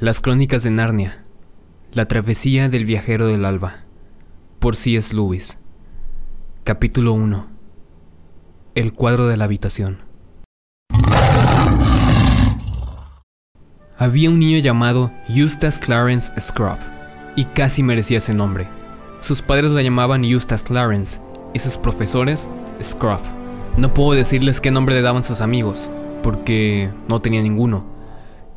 [0.00, 1.24] Las Crónicas de Narnia.
[1.92, 3.78] La travesía del viajero del alba.
[4.60, 5.12] Por C.S.
[5.12, 5.58] Lewis.
[6.62, 7.48] Capítulo 1.
[8.76, 9.98] El cuadro de la habitación.
[13.96, 16.78] Había un niño llamado Eustace Clarence Scrub,
[17.34, 18.68] y casi merecía ese nombre.
[19.18, 21.20] Sus padres lo llamaban Eustace Clarence,
[21.54, 22.48] y sus profesores
[22.80, 23.18] Scrub.
[23.76, 25.90] No puedo decirles qué nombre le daban sus amigos,
[26.22, 27.97] porque no tenía ninguno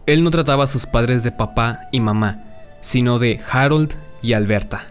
[0.07, 2.43] él no trataba a sus padres de papá y mamá,
[2.81, 4.87] sino de Harold y Alberta.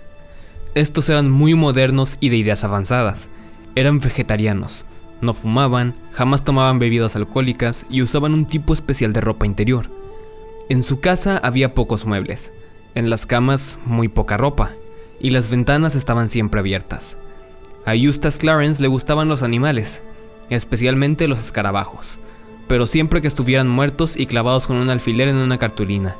[0.75, 3.29] Estos eran muy modernos y de ideas avanzadas.
[3.75, 4.85] Eran vegetarianos,
[5.21, 9.91] no fumaban, jamás tomaban bebidas alcohólicas y usaban un tipo especial de ropa interior.
[10.69, 12.53] En su casa había pocos muebles,
[12.95, 14.71] en las camas muy poca ropa,
[15.19, 17.17] y las ventanas estaban siempre abiertas.
[17.85, 20.03] A Eustace Clarence le gustaban los animales,
[20.51, 22.19] especialmente los escarabajos
[22.71, 26.15] pero siempre que estuvieran muertos y clavados con un alfiler en una cartulina.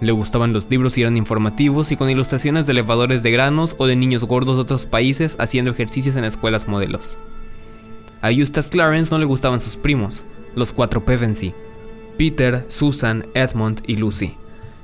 [0.00, 3.86] Le gustaban los libros y eran informativos y con ilustraciones de elevadores de granos o
[3.86, 7.18] de niños gordos de otros países haciendo ejercicios en escuelas modelos.
[8.20, 10.24] A Eustace Clarence no le gustaban sus primos,
[10.54, 11.52] los cuatro Pevensey,
[12.16, 14.36] Peter, Susan, Edmund y Lucy.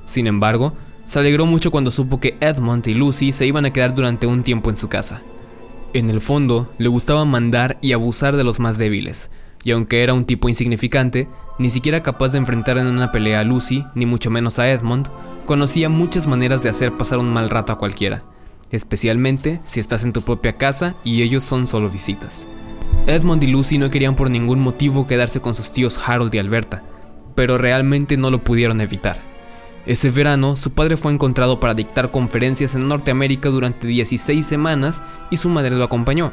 [0.05, 0.72] Sin embargo,
[1.05, 4.42] se alegró mucho cuando supo que Edmund y Lucy se iban a quedar durante un
[4.42, 5.22] tiempo en su casa.
[5.92, 9.30] En el fondo, le gustaba mandar y abusar de los más débiles,
[9.64, 11.28] y aunque era un tipo insignificante,
[11.59, 15.09] ni siquiera capaz de enfrentar en una pelea a Lucy, ni mucho menos a Edmund,
[15.45, 18.23] conocía muchas maneras de hacer pasar un mal rato a cualquiera,
[18.70, 22.47] especialmente si estás en tu propia casa y ellos son solo visitas.
[23.06, 26.83] Edmund y Lucy no querían por ningún motivo quedarse con sus tíos Harold y Alberta,
[27.34, 29.20] pero realmente no lo pudieron evitar.
[29.86, 35.39] Ese verano, su padre fue encontrado para dictar conferencias en Norteamérica durante 16 semanas y
[35.39, 36.31] su madre lo acompañó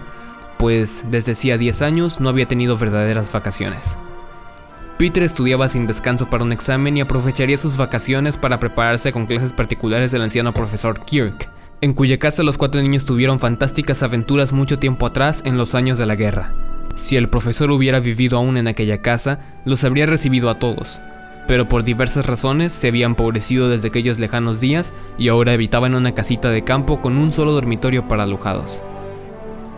[0.57, 3.97] pues desde hacía 10 años no había tenido verdaderas vacaciones.
[4.97, 9.51] Peter estudiaba sin descanso para un examen y aprovecharía sus vacaciones para prepararse con clases
[9.51, 11.49] particulares del anciano profesor Kirk,
[11.81, 15.97] en cuya casa los cuatro niños tuvieron fantásticas aventuras mucho tiempo atrás en los años
[15.97, 16.53] de la guerra.
[16.95, 21.01] Si el profesor hubiera vivido aún en aquella casa, los habría recibido a todos,
[21.45, 26.13] pero por diversas razones se había empobrecido desde aquellos lejanos días y ahora habitaban una
[26.13, 28.81] casita de campo con un solo dormitorio para alojados.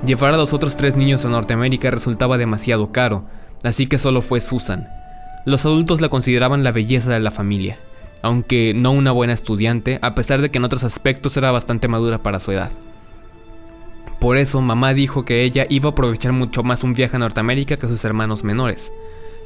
[0.06, 3.26] Llevar a los otros tres niños a Norteamérica resultaba demasiado caro,
[3.64, 4.88] así que solo fue Susan.
[5.46, 7.80] Los adultos la consideraban la belleza de la familia,
[8.22, 12.22] aunque no una buena estudiante, a pesar de que en otros aspectos era bastante madura
[12.22, 12.72] para su edad.
[14.20, 17.78] Por eso, mamá dijo que ella iba a aprovechar mucho más un viaje a Norteamérica
[17.78, 18.92] que sus hermanos menores.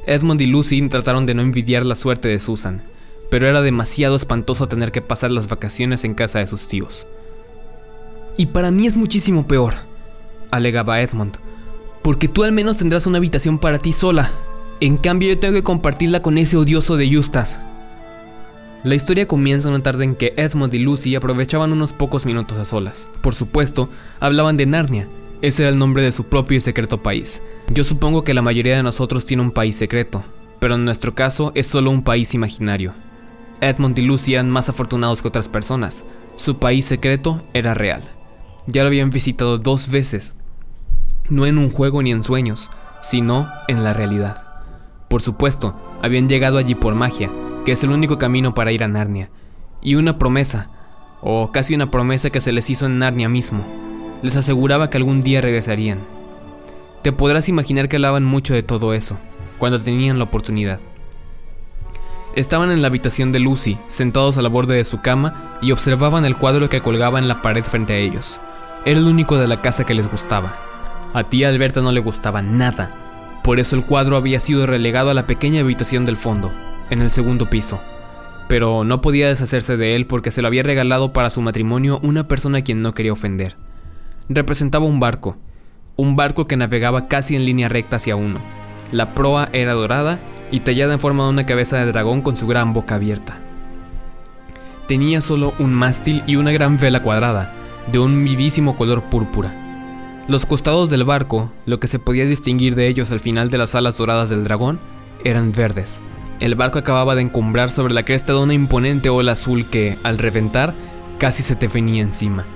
[0.06, 2.82] Edmund y Lucy trataron de no envidiar la suerte de Susan,
[3.30, 7.06] pero era demasiado espantoso tener que pasar las vacaciones en casa de sus tíos.
[8.36, 9.74] Y para mí es muchísimo peor,
[10.52, 11.38] alegaba Edmund,
[12.02, 14.30] porque tú al menos tendrás una habitación para ti sola.
[14.80, 17.58] En cambio yo tengo que compartirla con ese odioso de Eustace.
[18.84, 22.64] La historia comienza una tarde en que Edmund y Lucy aprovechaban unos pocos minutos a
[22.64, 23.08] solas.
[23.22, 25.08] Por supuesto, hablaban de Narnia.
[25.40, 27.42] Ese era el nombre de su propio y secreto país.
[27.72, 30.24] Yo supongo que la mayoría de nosotros tiene un país secreto,
[30.58, 32.92] pero en nuestro caso es solo un país imaginario.
[33.60, 36.04] Edmund y Lucy eran más afortunados que otras personas.
[36.34, 38.02] Su país secreto era real.
[38.66, 40.34] Ya lo habían visitado dos veces
[41.32, 42.70] no en un juego ni en sueños,
[43.00, 44.46] sino en la realidad.
[45.08, 47.30] Por supuesto, habían llegado allí por magia,
[47.64, 49.30] que es el único camino para ir a Narnia,
[49.80, 50.68] y una promesa,
[51.22, 53.64] o casi una promesa que se les hizo en Narnia mismo,
[54.22, 56.00] les aseguraba que algún día regresarían.
[57.02, 59.16] Te podrás imaginar que hablaban mucho de todo eso,
[59.58, 60.80] cuando tenían la oportunidad.
[62.36, 66.24] Estaban en la habitación de Lucy, sentados a la borde de su cama, y observaban
[66.24, 68.40] el cuadro que colgaba en la pared frente a ellos.
[68.84, 70.71] Era el único de la casa que les gustaba.
[71.14, 75.14] A tía Alberta no le gustaba nada, por eso el cuadro había sido relegado a
[75.14, 76.50] la pequeña habitación del fondo,
[76.90, 77.80] en el segundo piso.
[78.48, 82.28] Pero no podía deshacerse de él porque se lo había regalado para su matrimonio una
[82.28, 83.56] persona a quien no quería ofender.
[84.28, 85.36] Representaba un barco,
[85.96, 88.40] un barco que navegaba casi en línea recta hacia uno.
[88.90, 92.46] La proa era dorada y tallada en forma de una cabeza de dragón con su
[92.46, 93.38] gran boca abierta.
[94.86, 97.52] Tenía solo un mástil y una gran vela cuadrada,
[97.90, 99.61] de un vivísimo color púrpura.
[100.28, 103.74] Los costados del barco, lo que se podía distinguir de ellos al final de las
[103.74, 104.78] alas doradas del dragón,
[105.24, 106.02] eran verdes.
[106.38, 110.18] El barco acababa de encumbrar sobre la cresta de una imponente ola azul que, al
[110.18, 110.74] reventar,
[111.18, 112.46] casi se te venía encima,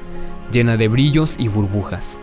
[0.52, 2.20] llena de brillos y burbujas.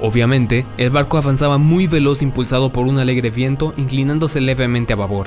[0.00, 5.26] Obviamente, el barco avanzaba muy veloz impulsado por un alegre viento, inclinándose levemente a babor.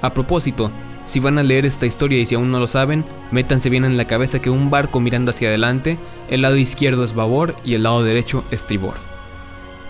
[0.00, 0.70] A propósito,
[1.04, 3.96] si van a leer esta historia y si aún no lo saben, métanse bien en
[3.96, 5.98] la cabeza que un barco mirando hacia adelante,
[6.28, 8.94] el lado izquierdo es babor y el lado derecho estribor.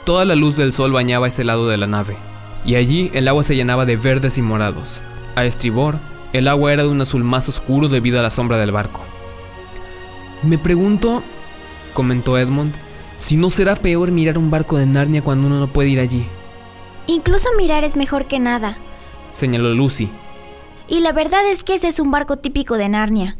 [0.05, 2.17] Toda la luz del sol bañaba ese lado de la nave,
[2.65, 5.03] y allí el agua se llenaba de verdes y morados.
[5.37, 5.99] A estribor,
[6.33, 9.01] El agua era de un azul más oscuro debido a la sombra del barco.
[10.45, 11.25] Me pregunto,
[11.93, 12.73] comentó Edmund,
[13.19, 16.25] si no será peor mirar un barco de Narnia cuando uno no puede ir allí.
[17.09, 18.79] Incluso mirar es mejor que nada,
[19.33, 20.09] señaló Lucy.
[20.91, 23.37] Y la verdad es que ese es un barco típico de Narnia.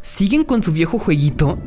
[0.00, 1.58] ¿Siguen con su viejo jueguito?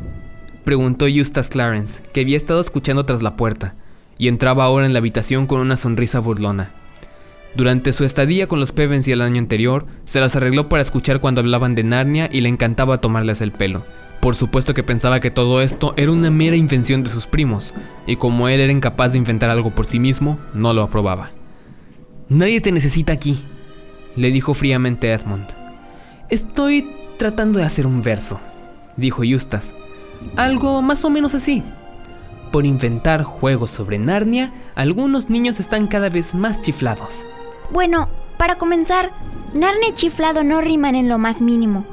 [0.64, 3.76] Preguntó Eustace Clarence, que había estado escuchando tras la puerta,
[4.18, 6.74] y entraba ahora en la habitación con una sonrisa burlona.
[7.54, 11.42] Durante su estadía con los Pevensey el año anterior, se las arregló para escuchar cuando
[11.42, 13.86] hablaban de Narnia y le encantaba tomarles el pelo.
[14.20, 17.76] Por supuesto que pensaba que todo esto era una mera invención de sus primos,
[18.08, 21.30] y como él era incapaz de inventar algo por sí mismo, no lo aprobaba.
[22.30, 23.44] Nadie te necesita aquí,
[24.16, 25.48] le dijo fríamente Edmund.
[26.30, 28.40] Estoy tratando de hacer un verso,
[28.98, 29.74] dijo Eustace.
[30.36, 31.64] Algo más o menos así.
[32.52, 37.26] Por inventar juegos sobre Narnia, algunos niños están cada vez más chiflados.
[37.72, 39.12] Bueno, para comenzar,
[39.54, 41.86] Narnia y chiflado no riman en lo más mínimo,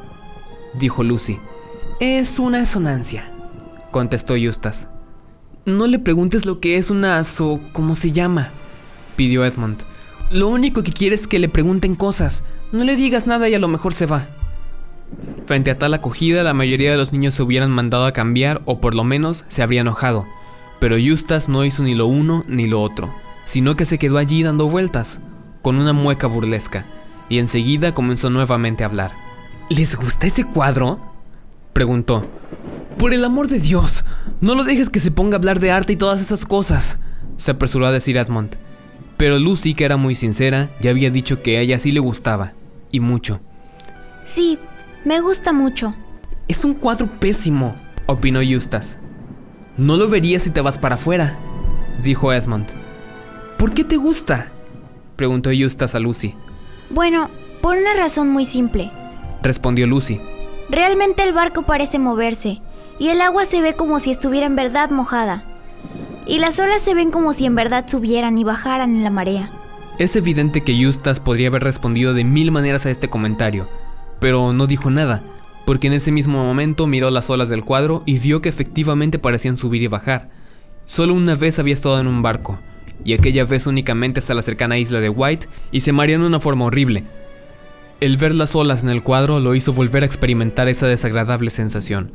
[0.74, 1.38] dijo Lucy.
[2.00, 3.32] Es una asonancia,
[3.90, 4.86] contestó Eustace.
[5.64, 7.60] No le preguntes lo que es una aso...
[7.72, 8.52] cómo se llama,
[9.16, 9.82] pidió Edmund.
[10.30, 12.44] Lo único que quiere es que le pregunten cosas.
[12.70, 14.28] No le digas nada y a lo mejor se va.
[15.46, 18.78] Frente a tal acogida, la mayoría de los niños se hubieran mandado a cambiar o
[18.78, 20.26] por lo menos se habría enojado.
[20.80, 23.12] Pero Eustace no hizo ni lo uno ni lo otro,
[23.44, 25.20] sino que se quedó allí dando vueltas,
[25.62, 26.84] con una mueca burlesca,
[27.30, 29.12] y enseguida comenzó nuevamente a hablar.
[29.70, 31.00] ¿Les gusta ese cuadro?
[31.72, 32.28] Preguntó.
[32.98, 34.04] Por el amor de Dios,
[34.40, 36.98] no lo dejes que se ponga a hablar de arte y todas esas cosas,
[37.38, 38.56] se apresuró a decir Edmund.
[39.18, 42.54] Pero Lucy, que era muy sincera, ya había dicho que a ella sí le gustaba,
[42.92, 43.40] y mucho.
[44.24, 44.58] Sí,
[45.04, 45.94] me gusta mucho.
[46.46, 47.74] Es un cuadro pésimo,
[48.06, 48.96] opinó Eustace.
[49.76, 51.36] No lo verías si te vas para afuera,
[52.02, 52.68] dijo Edmund.
[53.58, 54.52] ¿Por qué te gusta?
[55.16, 56.36] preguntó Eustace a Lucy.
[56.88, 57.28] Bueno,
[57.60, 58.90] por una razón muy simple,
[59.42, 60.20] respondió Lucy.
[60.70, 62.62] Realmente el barco parece moverse,
[63.00, 65.44] y el agua se ve como si estuviera en verdad mojada.
[66.28, 69.50] Y las olas se ven como si en verdad subieran y bajaran en la marea.
[69.98, 73.66] Es evidente que Eustace podría haber respondido de mil maneras a este comentario,
[74.20, 75.24] pero no dijo nada,
[75.64, 79.56] porque en ese mismo momento miró las olas del cuadro y vio que efectivamente parecían
[79.56, 80.28] subir y bajar.
[80.84, 82.60] Solo una vez había estado en un barco,
[83.04, 86.40] y aquella vez únicamente hasta la cercana isla de White, y se mareó de una
[86.40, 87.04] forma horrible,
[88.00, 92.12] el ver las olas en el cuadro lo hizo volver a experimentar esa desagradable sensación.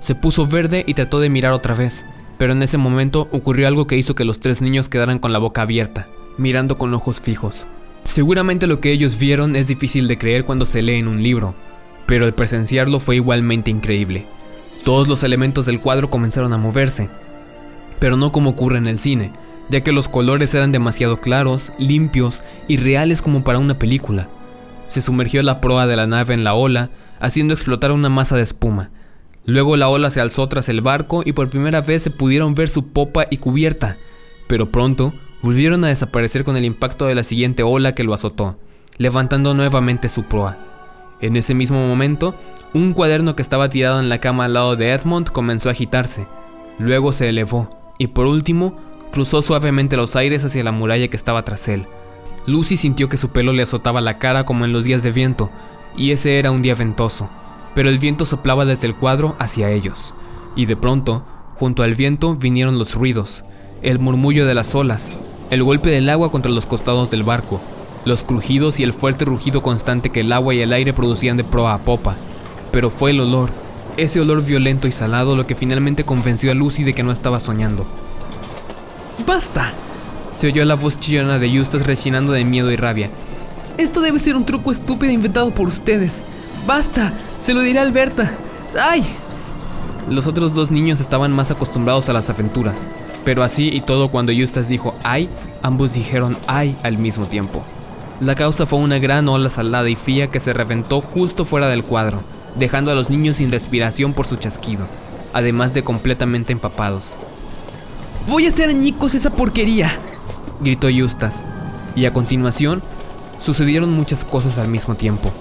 [0.00, 2.04] Se puso verde y trató de mirar otra vez,
[2.40, 5.38] pero en ese momento ocurrió algo que hizo que los tres niños quedaran con la
[5.38, 6.08] boca abierta,
[6.38, 7.66] mirando con ojos fijos.
[8.04, 11.54] Seguramente lo que ellos vieron es difícil de creer cuando se lee en un libro,
[12.06, 14.24] pero el presenciarlo fue igualmente increíble.
[14.86, 17.10] Todos los elementos del cuadro comenzaron a moverse,
[17.98, 19.32] pero no como ocurre en el cine,
[19.68, 24.30] ya que los colores eran demasiado claros, limpios y reales como para una película
[24.90, 26.90] se sumergió la proa de la nave en la ola,
[27.20, 28.90] haciendo explotar una masa de espuma.
[29.50, 32.68] Luego la ola se alzó tras el barco y por primera vez se pudieron ver
[32.68, 33.96] su popa y cubierta,
[34.46, 35.12] pero pronto
[35.42, 38.56] volvieron a desaparecer con el impacto de la siguiente ola que lo azotó,
[38.96, 40.56] levantando nuevamente su proa.
[41.20, 42.36] En ese mismo momento,
[42.74, 46.28] un cuaderno que estaba tirado en la cama al lado de Edmond comenzó a agitarse,
[46.78, 48.78] luego se elevó y por último
[49.10, 51.86] cruzó suavemente los aires hacia la muralla que estaba tras él.
[52.46, 55.50] Lucy sintió que su pelo le azotaba la cara como en los días de viento,
[55.96, 57.28] y ese era un día ventoso,
[57.74, 60.14] pero el viento soplaba desde el cuadro hacia ellos,
[60.56, 61.24] y de pronto,
[61.56, 63.44] junto al viento vinieron los ruidos,
[63.82, 65.12] el murmullo de las olas,
[65.50, 67.60] el golpe del agua contra los costados del barco,
[68.04, 71.44] los crujidos y el fuerte rugido constante que el agua y el aire producían de
[71.44, 72.16] proa a popa.
[72.72, 73.50] Pero fue el olor,
[73.96, 77.40] ese olor violento y salado lo que finalmente convenció a Lucy de que no estaba
[77.40, 77.86] soñando.
[79.26, 79.72] ¡Basta!
[80.32, 83.10] Se oyó la voz chillona de Eustace rechinando de miedo y rabia.
[83.78, 86.22] Esto debe ser un truco estúpido inventado por ustedes.
[86.66, 87.12] ¡Basta!
[87.38, 88.30] Se lo diré a Alberta.
[88.78, 89.04] ¡Ay!
[90.08, 92.88] Los otros dos niños estaban más acostumbrados a las aventuras,
[93.24, 95.28] pero así y todo cuando Eustace dijo ay,
[95.62, 97.62] ambos dijeron ay al mismo tiempo.
[98.20, 101.84] La causa fue una gran ola salada y fría que se reventó justo fuera del
[101.84, 102.22] cuadro,
[102.56, 104.86] dejando a los niños sin respiración por su chasquido,
[105.32, 107.14] además de completamente empapados.
[108.26, 109.90] Voy a hacer añicos esa porquería,
[110.60, 111.44] gritó Eustace,
[111.94, 112.82] y a continuación
[113.38, 115.32] sucedieron muchas cosas al mismo tiempo.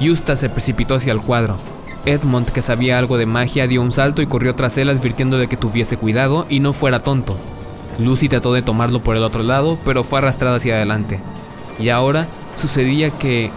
[0.00, 1.56] Eustace se precipitó hacia el cuadro.
[2.06, 5.56] Edmund, que sabía algo de magia, dio un salto y corrió tras él advirtiéndole que
[5.56, 7.36] tuviese cuidado y no fuera tonto.
[7.98, 11.20] Lucy trató de tomarlo por el otro lado, pero fue arrastrada hacia adelante.
[11.78, 12.26] Y ahora
[12.56, 13.50] sucedía que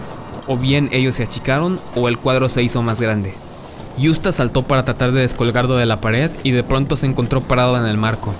[0.46, 3.34] o bien ellos se achicaron o el cuadro se hizo más grande.
[4.00, 7.76] Eustace saltó para tratar de descolgarlo de la pared y de pronto se encontró parado
[7.76, 8.32] en el marco.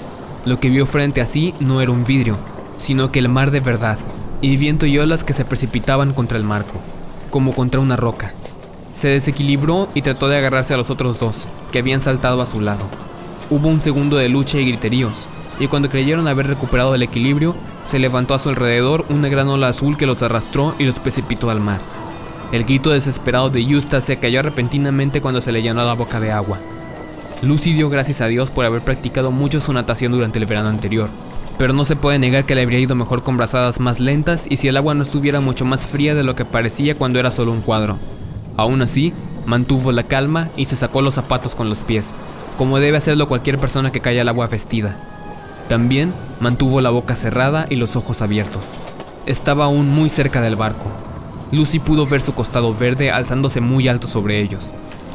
[0.44, 2.38] Lo que vio frente a sí no era un vidrio,
[2.78, 3.98] sino que el mar de verdad,
[4.40, 6.80] y viento y olas que se precipitaban contra el marco.
[7.30, 8.34] Como contra una roca.
[8.92, 12.60] Se desequilibró y trató de agarrarse a los otros dos, que habían saltado a su
[12.60, 12.84] lado.
[13.50, 15.26] Hubo un segundo de lucha y griteríos,
[15.60, 17.54] y cuando creyeron haber recuperado el equilibrio,
[17.84, 21.50] se levantó a su alrededor una gran ola azul que los arrastró y los precipitó
[21.50, 21.80] al mar.
[22.52, 26.32] El grito desesperado de Eustace se cayó repentinamente cuando se le llenó la boca de
[26.32, 26.58] agua.
[27.42, 31.08] Lucy dio gracias a Dios por haber practicado mucho su natación durante el verano anterior,
[31.58, 34.56] pero no se puede negar que le habría ido mejor con brazadas más lentas y
[34.56, 37.50] si el agua no estuviera mucho más fría de lo que parecía cuando era solo
[37.50, 37.98] un cuadro.
[38.56, 39.12] Aún así,
[39.44, 42.14] mantuvo la calma y se sacó los zapatos con los pies,
[42.56, 44.96] como debe hacerlo cualquier persona que cae al agua vestida.
[45.68, 48.78] También mantuvo la boca cerrada y los ojos abiertos.
[49.26, 50.86] Estaba aún muy cerca del barco.
[51.50, 54.72] Lucy pudo ver su costado verde alzándose muy alto sobre ellos,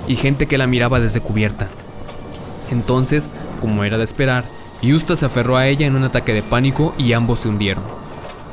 [0.08, 1.70] y gente que la miraba desde cubierta.
[2.72, 3.30] Entonces,
[3.62, 4.46] como era de esperar,
[4.84, 7.84] Eustace se aferró a ella en un ataque de pánico y ambos se hundieron.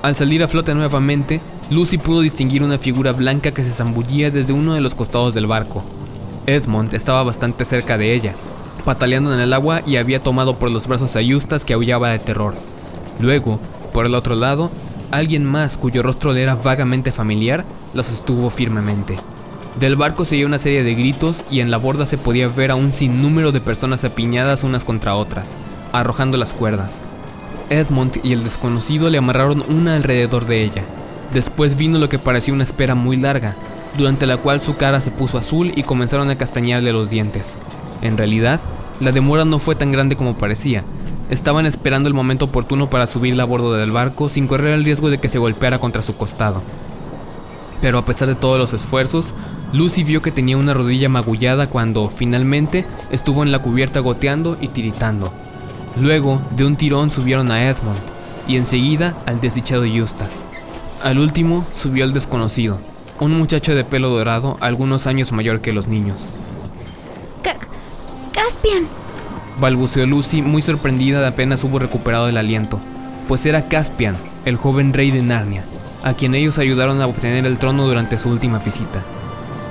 [0.03, 4.53] Al salir a flote nuevamente, Lucy pudo distinguir una figura blanca que se zambullía desde
[4.53, 5.85] uno de los costados del barco.
[6.47, 8.35] Edmond estaba bastante cerca de ella,
[8.85, 12.19] pataleando en el agua y había tomado por los brazos a Eustace que aullaba de
[12.21, 12.55] terror.
[13.19, 13.61] Luego,
[13.93, 14.71] por el otro lado,
[15.11, 19.17] alguien más cuyo rostro le era vagamente familiar la sostuvo firmemente.
[19.81, 22.71] Del barco se oía una serie de gritos y en la borda se podía ver
[22.71, 25.57] a un sinnúmero de personas apiñadas unas contra otras,
[25.91, 27.01] arrojando las cuerdas.
[27.71, 30.85] Edmond y el desconocido le amarraron una alrededor de ella.
[31.33, 33.57] Después vino lo que parecía una espera muy larga,
[33.97, 37.57] durante la cual su cara se puso azul y comenzaron a castañarle los dientes.
[38.03, 38.61] En realidad,
[39.01, 40.85] la demora no fue tan grande como parecía.
[41.31, 45.09] Estaban esperando el momento oportuno para subirla a bordo del barco sin correr el riesgo
[45.09, 46.61] de que se golpeara contra su costado.
[47.81, 49.35] Pero a pesar de todos los esfuerzos,
[49.73, 54.69] Lucy vio que tenía una rodilla magullada cuando, finalmente, estuvo en la cubierta goteando y
[54.69, 55.33] tiritando.
[56.01, 57.99] Luego, de un tirón subieron a Edmund,
[58.47, 60.45] y enseguida al desdichado Eustace.
[61.03, 62.79] Al último subió el desconocido,
[63.21, 66.31] un muchacho de pelo dorado algunos años mayor que los niños.
[68.33, 68.89] ¡Caspian!
[69.61, 72.81] balbuceó Lucy muy sorprendida de apenas hubo recuperado el aliento,
[73.29, 75.65] pues era Caspian, el joven rey de Narnia,
[76.03, 79.03] a quien ellos ayudaron a obtener el trono durante su última visita.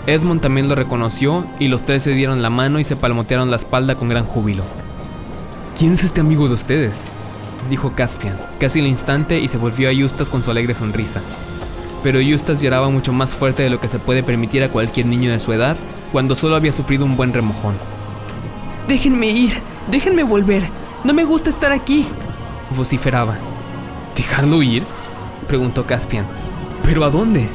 [0.07, 3.57] Edmund también lo reconoció y los tres se dieron la mano y se palmotearon la
[3.57, 4.63] espalda con gran júbilo.
[5.77, 7.05] ¿Quién es este amigo de ustedes?
[7.69, 11.21] dijo Caspian, casi al instante y se volvió a Eustace con su alegre sonrisa.
[12.01, 15.31] Pero Eustace lloraba mucho más fuerte de lo que se puede permitir a cualquier niño
[15.31, 15.77] de su edad
[16.11, 17.75] cuando solo había sufrido un buen remojón.
[18.87, 19.53] Déjenme ir,
[19.91, 20.63] déjenme volver,
[21.03, 22.07] no me gusta estar aquí,
[22.75, 23.37] vociferaba.
[24.15, 24.83] ¿Dejarlo ir?
[25.47, 26.27] Preguntó Caspian.
[26.83, 27.49] ¿Pero a dónde?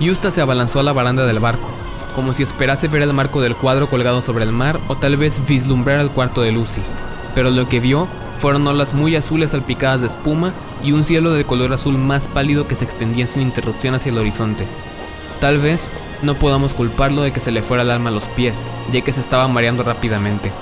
[0.00, 1.68] Eustace se abalanzó a la baranda del barco,
[2.14, 5.46] como si esperase ver el marco del cuadro colgado sobre el mar o tal vez
[5.46, 6.82] vislumbrar el cuarto de Lucy.
[7.34, 8.08] Pero lo que vio
[8.38, 12.66] fueron olas muy azules salpicadas de espuma y un cielo de color azul más pálido
[12.66, 14.66] que se extendía sin interrupción hacia el horizonte.
[15.40, 15.88] Tal vez
[16.22, 19.12] no podamos culparlo de que se le fuera el alma a los pies, ya que
[19.12, 20.52] se estaba mareando rápidamente.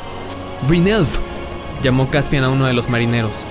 [0.69, 1.19] Brynelf,
[1.83, 3.47] llamó Caspian a uno de los marineros.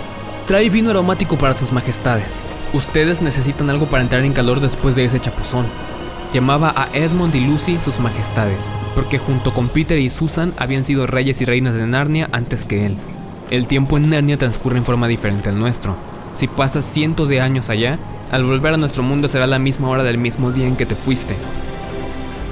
[0.49, 2.41] Trae vino aromático para sus majestades.
[2.73, 5.67] Ustedes necesitan algo para entrar en calor después de ese chapuzón.
[6.33, 11.05] Llamaba a Edmund y Lucy sus majestades, porque junto con Peter y Susan habían sido
[11.05, 12.97] reyes y reinas de Narnia antes que él.
[13.51, 15.95] El tiempo en Narnia transcurre en forma diferente al nuestro.
[16.33, 17.99] Si pasas cientos de años allá,
[18.31, 20.95] al volver a nuestro mundo será la misma hora del mismo día en que te
[20.95, 21.35] fuiste.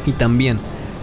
[0.05, 0.59] Y también,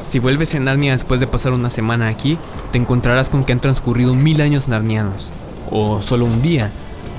[0.07, 2.39] si vuelves a Narnia después de pasar una semana aquí,
[2.71, 5.33] te encontrarás con que han transcurrido mil años narnianos,
[5.73, 6.71] o solo un día,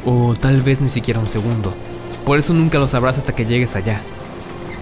[0.06, 1.74] o tal vez ni siquiera un segundo.
[2.26, 4.02] Por eso nunca lo sabrás hasta que llegues allá.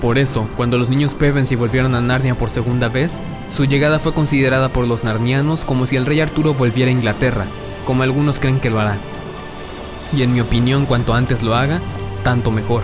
[0.01, 4.13] Por eso, cuando los niños Pevensey volvieron a Narnia por segunda vez, su llegada fue
[4.13, 7.46] considerada por los narnianos como si el rey Arturo volviera a Inglaterra,
[7.86, 8.98] como algunos creen que lo hará.
[10.15, 11.82] Y en mi opinión, cuanto antes lo haga,
[12.24, 12.84] tanto mejor.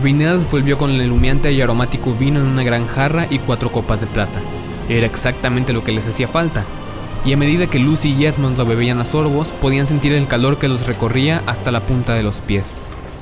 [0.00, 4.00] Brynell volvió con el iluminante y aromático vino en una gran jarra y cuatro copas
[4.00, 4.40] de plata.
[4.88, 6.64] Era exactamente lo que les hacía falta.
[7.24, 10.58] Y a medida que Lucy y Edmund lo bebían a sorbos, podían sentir el calor
[10.58, 12.76] que los recorría hasta la punta de los pies.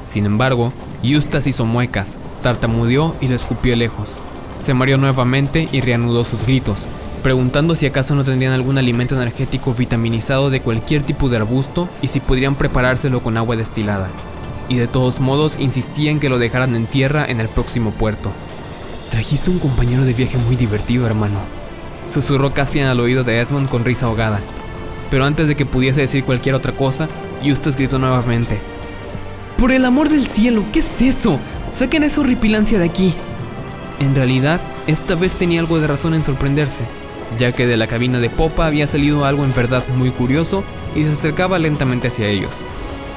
[0.05, 4.17] Sin embargo, Eustace hizo muecas, tartamudeó y lo escupió lejos.
[4.61, 6.87] Se mareó nuevamente y reanudó sus gritos,
[7.23, 12.09] preguntando si acaso no tendrían algún alimento energético vitaminizado de cualquier tipo de arbusto y
[12.09, 14.11] si podrían preparárselo con agua destilada.
[14.69, 18.31] Y de todos modos insistía en que lo dejaran en tierra en el próximo puerto.
[19.11, 21.58] Trajiste un compañero de viaje muy divertido, hermano.
[22.09, 24.41] Susurró Caspian al oído de Edmund con risa ahogada.
[25.11, 27.09] Pero antes de que pudiese decir cualquier otra cosa,
[27.43, 28.59] Eustace gritó nuevamente.
[29.57, 31.39] Por el amor del cielo, ¿qué es eso?
[31.71, 33.15] Saquen esa horripilancia de aquí.
[34.01, 36.85] En realidad, esta vez tenía algo de razón en sorprenderse,
[37.37, 40.63] ya que de la cabina de popa había salido algo en verdad muy curioso
[40.95, 42.61] y se acercaba lentamente hacia ellos.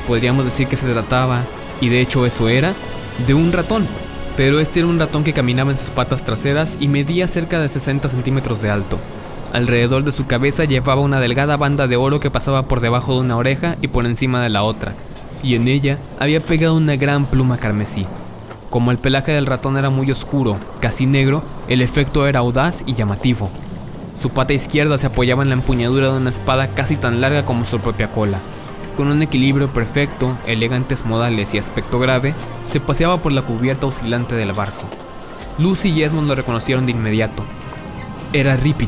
[0.07, 1.43] Podríamos decir que se trataba,
[1.79, 2.73] y de hecho eso era,
[3.27, 3.87] de un ratón,
[4.37, 7.69] pero este era un ratón que caminaba en sus patas traseras y medía cerca de
[7.69, 8.99] 60 centímetros de alto.
[9.53, 13.21] Alrededor de su cabeza llevaba una delgada banda de oro que pasaba por debajo de
[13.21, 14.93] una oreja y por encima de la otra,
[15.43, 18.05] y en ella había pegado una gran pluma carmesí.
[18.69, 22.93] Como el pelaje del ratón era muy oscuro, casi negro, el efecto era audaz y
[22.93, 23.49] llamativo.
[24.13, 27.65] Su pata izquierda se apoyaba en la empuñadura de una espada casi tan larga como
[27.65, 28.37] su propia cola.
[28.95, 32.33] Con un equilibrio perfecto, elegantes modales y aspecto grave,
[32.65, 34.83] se paseaba por la cubierta oscilante del barco.
[35.57, 37.43] Lucy y Edmund lo reconocieron de inmediato.
[38.33, 38.87] Era Rippy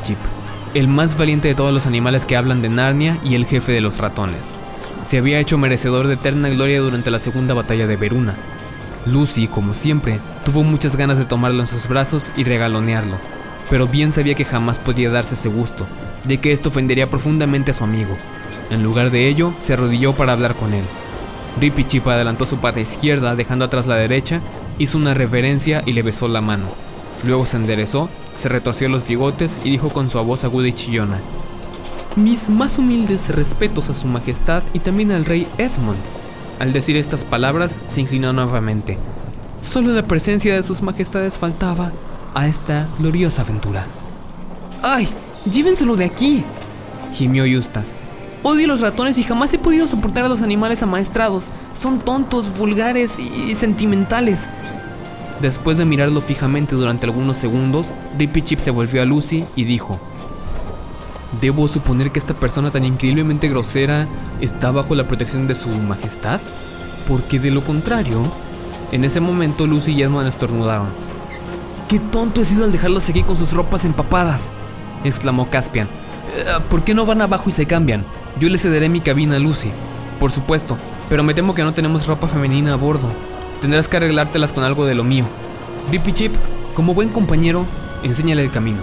[0.73, 3.81] el más valiente de todos los animales que hablan de Narnia y el jefe de
[3.81, 4.55] los ratones.
[5.03, 8.35] Se había hecho merecedor de eterna gloria durante la segunda batalla de Veruna.
[9.05, 13.17] Lucy, como siempre, tuvo muchas ganas de tomarlo en sus brazos y regalonearlo,
[13.69, 15.85] pero bien sabía que jamás podía darse ese gusto,
[16.23, 18.17] de que esto ofendería profundamente a su amigo.
[18.73, 20.83] En lugar de ello, se arrodilló para hablar con él.
[21.61, 24.41] Rippy Chip adelantó su pata izquierda, dejando atrás la derecha,
[24.79, 26.65] hizo una reverencia y le besó la mano.
[27.23, 31.19] Luego se enderezó, se retorció los bigotes y dijo con su voz aguda y chillona:
[32.15, 36.01] Mis más humildes respetos a su majestad y también al rey Edmund.
[36.59, 38.97] Al decir estas palabras, se inclinó nuevamente.
[39.61, 41.91] Solo la presencia de sus majestades faltaba
[42.33, 43.85] a esta gloriosa aventura.
[44.81, 45.07] ¡Ay!
[45.45, 46.43] ¡Llévenselo de aquí!
[47.13, 48.02] gimió Eustace.
[48.43, 51.51] Odio los ratones y jamás he podido soportar a los animales amaestrados.
[51.73, 54.49] Son tontos, vulgares y sentimentales.
[55.41, 59.97] Después de mirarlo fijamente durante algunos segundos, Rippy Chip se volvió a Lucy y dijo:
[61.39, 64.07] ¿Debo suponer que esta persona tan increíblemente grosera
[64.41, 66.41] está bajo la protección de su majestad?
[67.07, 68.21] Porque de lo contrario,
[68.91, 70.87] en ese momento Lucy y Edmund estornudaron.
[71.87, 74.51] ¡Qué tonto he sido al dejarlos aquí con sus ropas empapadas!
[75.03, 75.87] exclamó Caspian.
[75.87, 78.05] Eh, ¿Por qué no van abajo y se cambian?
[78.39, 79.69] Yo le cederé mi cabina a Lucy.
[80.19, 83.07] Por supuesto, pero me temo que no tenemos ropa femenina a bordo.
[83.61, 85.25] Tendrás que arreglártelas con algo de lo mío.
[85.91, 86.35] Dippy Chip,
[86.73, 87.65] como buen compañero,
[88.01, 88.79] enséñale el camino.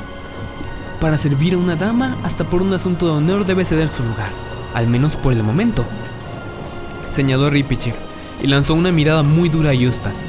[1.00, 4.30] Para servir a una dama, hasta por un asunto de honor debe ceder su lugar,
[4.72, 5.84] al menos por el momento.
[7.10, 7.94] Señaló Chip
[8.42, 10.26] y lanzó una mirada muy dura a Eustace.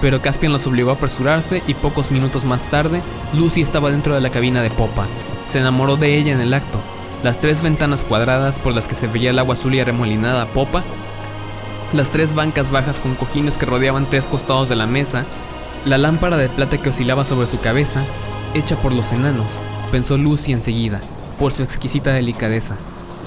[0.00, 3.02] Pero Caspian los obligó a apresurarse y pocos minutos más tarde,
[3.34, 5.06] Lucy estaba dentro de la cabina de popa.
[5.44, 6.80] Se enamoró de ella en el acto
[7.22, 10.46] las tres ventanas cuadradas por las que se veía el agua azul y arremolinada a
[10.46, 10.82] popa,
[11.92, 15.24] las tres bancas bajas con cojines que rodeaban tres costados de la mesa,
[15.84, 18.04] la lámpara de plata que oscilaba sobre su cabeza,
[18.54, 19.56] hecha por los enanos,
[19.90, 21.00] pensó Lucy enseguida,
[21.38, 22.76] por su exquisita delicadeza,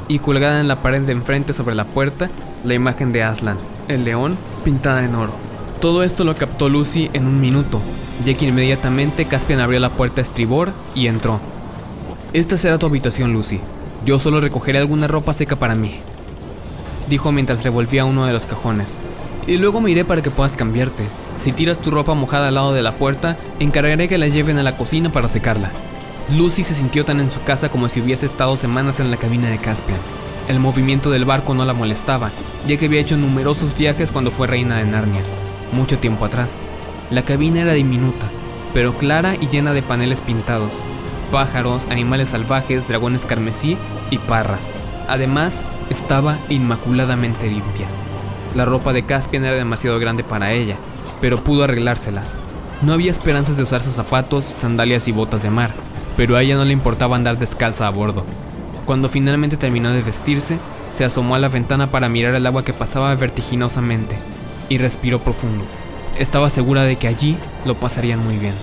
[0.08, 2.30] y colgada en la pared de enfrente sobre la puerta,
[2.64, 5.34] la imagen de Aslan, el león, pintada en oro.
[5.80, 7.82] Todo esto lo captó Lucy en un minuto,
[8.26, 11.40] ya que inmediatamente Caspian abrió la puerta a estribor y entró.
[12.34, 13.60] Esta será tu habitación, Lucy,
[14.06, 15.96] yo solo recogeré alguna ropa seca para mí,
[17.10, 18.98] dijo mientras revolvía uno de los cajones.
[19.48, 21.04] Y luego me iré para que puedas cambiarte.
[21.38, 24.64] Si tiras tu ropa mojada al lado de la puerta, encargaré que la lleven a
[24.64, 25.72] la cocina para secarla.
[26.36, 29.50] Lucy se sintió tan en su casa como si hubiese estado semanas en la cabina
[29.50, 30.00] de Caspian.
[30.48, 32.32] El movimiento del barco no la molestaba,
[32.68, 35.22] ya que había hecho numerosos viajes cuando fue reina de Narnia,
[35.72, 36.58] mucho tiempo atrás.
[37.10, 38.28] La cabina era diminuta,
[38.74, 40.84] pero clara y llena de paneles pintados,
[41.36, 43.78] pájaros, animales salvajes, dragones carmesí
[44.10, 44.72] y parras.
[45.10, 47.88] Además, estaba inmaculadamente limpia.
[48.56, 50.78] La ropa de Caspian era demasiado grande para ella,
[51.20, 52.38] pero pudo arreglárselas.
[52.82, 55.72] No había esperanzas de usar sus zapatos, sandalias y botas de mar,
[56.16, 58.24] pero a ella no le importaba andar descalza a bordo.
[58.86, 60.58] Cuando finalmente terminó de vestirse,
[60.94, 64.18] se asomó a la ventana para mirar el agua que pasaba vertiginosamente
[64.70, 65.66] y respiró profundo.
[66.18, 68.54] Estaba segura de que allí lo pasarían muy bien.